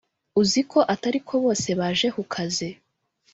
uziko 0.41 0.79
atariko 0.93 1.33
bose 1.43 1.69
baje 1.79 2.07
ku 2.15 2.23
kazi 2.33 2.69